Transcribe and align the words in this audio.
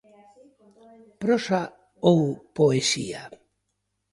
Prosa 1.21 1.61
ou 2.11 2.21
poesía? 2.57 3.21